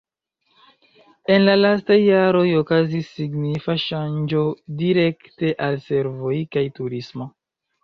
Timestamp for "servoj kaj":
5.87-6.67